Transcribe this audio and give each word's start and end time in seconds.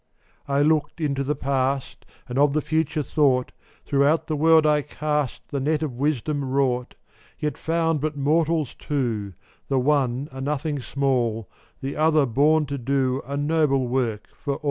412 0.47 0.57
I 0.57 0.61
looked 0.73 0.99
into 0.99 1.23
the 1.23 1.35
past 1.35 2.05
And 2.27 2.39
of 2.39 2.53
the 2.53 2.61
future 2.63 3.03
thought 3.03 3.51
Throughout 3.85 4.25
the 4.25 4.35
world 4.35 4.65
I 4.65 4.81
cast 4.81 5.47
The 5.49 5.59
net 5.59 5.83
of 5.83 5.93
Wisdom 5.93 6.43
wrought, 6.43 6.95
Yet 7.37 7.55
found 7.55 8.01
but 8.01 8.17
mortals 8.17 8.73
two— 8.79 9.33
The 9.69 9.77
one 9.77 10.27
a 10.31 10.41
nothing 10.41 10.79
small, 10.79 11.47
The 11.81 11.95
other 11.97 12.25
born 12.25 12.65
to 12.65 12.79
do 12.79 13.21
A 13.27 13.37
noble 13.37 13.87
work 13.87 14.25
for 14.35 14.53
all. 14.55 14.59